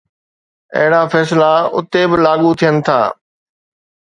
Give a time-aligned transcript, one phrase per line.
[0.77, 2.99] اهڙا فيصلا اتي به لاڳو ٿين ٿا